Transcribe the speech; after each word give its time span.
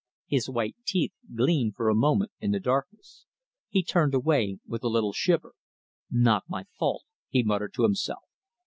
His 0.25 0.49
white 0.49 0.75
teeth 0.83 1.13
gleamed 1.35 1.75
for 1.75 1.87
a 1.87 1.93
moment 1.93 2.31
in 2.39 2.49
the 2.49 2.59
darkness. 2.59 3.27
He 3.69 3.83
turned 3.83 4.15
away 4.15 4.57
with 4.65 4.83
a 4.83 4.87
little 4.89 5.13
shiver. 5.13 5.53
"Not 6.09 6.43
my 6.49 6.63
fault," 6.79 7.03
he 7.29 7.43
muttered 7.43 7.75
to 7.75 7.83
himself. 7.83 8.23